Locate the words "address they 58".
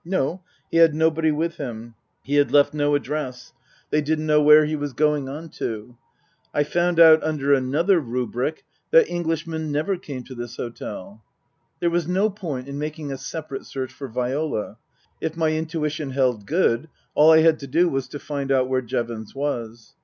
2.95-4.01